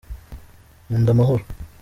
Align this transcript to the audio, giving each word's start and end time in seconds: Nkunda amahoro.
Nkunda 0.87 1.09
amahoro. 1.13 1.43